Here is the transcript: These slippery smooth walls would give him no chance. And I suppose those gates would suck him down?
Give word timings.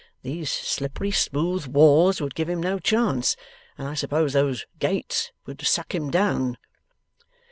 These 0.23 0.51
slippery 0.51 1.11
smooth 1.11 1.67
walls 1.67 2.19
would 2.21 2.33
give 2.33 2.49
him 2.49 2.59
no 2.59 2.79
chance. 2.79 3.35
And 3.77 3.87
I 3.87 3.93
suppose 3.93 4.33
those 4.33 4.65
gates 4.79 5.31
would 5.45 5.61
suck 5.61 5.93
him 5.93 6.09
down? 6.09 6.57